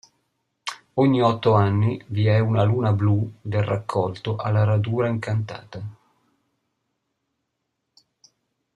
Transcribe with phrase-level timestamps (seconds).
[0.95, 5.81] Ogni otto anni vi è una luna blu del raccolto alla Radura Incantata.